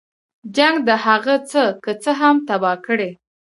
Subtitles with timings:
[0.55, 3.11] جنګ د هغه څه که څه هم تباه کړي.